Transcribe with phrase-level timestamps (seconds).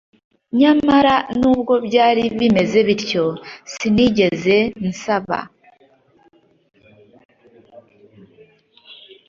[0.59, 3.25] nyamara nubwo byari bimeze bityo
[3.71, 5.39] sinigeze nsaba